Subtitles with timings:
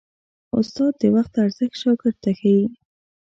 [0.59, 2.65] استاد د وخت ارزښت شاګرد ته ښيي.